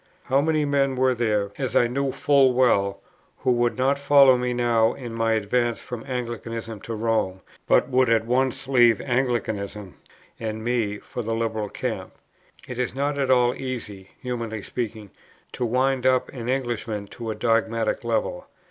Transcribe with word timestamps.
How 0.23 0.41
many 0.41 0.65
men 0.65 0.95
were 0.95 1.13
there, 1.13 1.51
as 1.59 1.75
I 1.75 1.85
knew 1.85 2.11
full 2.11 2.55
well, 2.55 3.01
who 3.37 3.51
would 3.51 3.77
not 3.77 3.99
follow 3.99 4.35
me 4.35 4.51
now 4.51 4.93
in 4.95 5.13
my 5.13 5.33
advance 5.33 5.79
from 5.79 6.03
Anglicanism 6.07 6.79
to 6.81 6.95
Rome, 6.95 7.41
but 7.67 7.87
would 7.87 8.09
at 8.09 8.25
once 8.25 8.67
leave 8.67 8.99
Anglicanism 8.99 9.93
and 10.39 10.63
me 10.63 10.97
for 10.97 11.21
the 11.21 11.35
Liberal 11.35 11.69
camp. 11.69 12.13
It 12.67 12.79
is 12.79 12.95
not 12.95 13.19
at 13.19 13.29
all 13.29 13.53
easy 13.53 14.09
(humanly 14.19 14.63
speaking) 14.63 15.11
to 15.51 15.67
wind 15.67 16.07
up 16.07 16.29
an 16.29 16.49
Englishman 16.49 17.05
to 17.09 17.29
a 17.29 17.35
dogmatic 17.35 18.03
level. 18.03 18.47